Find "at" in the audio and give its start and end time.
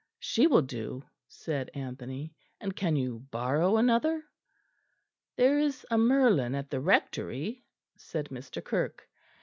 6.55-6.71